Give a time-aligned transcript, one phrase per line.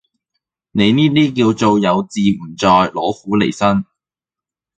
[0.71, 3.85] 你呢啲叫做「有自唔在，攞苦嚟辛」